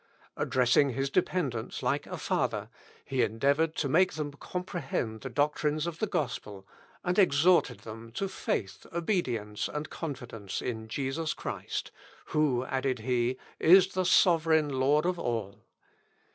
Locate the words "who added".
12.33-12.97